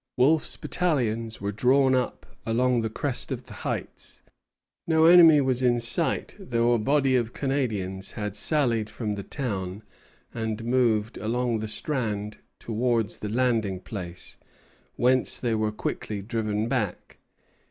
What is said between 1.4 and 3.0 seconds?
drawn up along the